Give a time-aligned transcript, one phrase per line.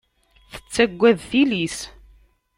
[0.53, 1.77] Tettaggad tili-s.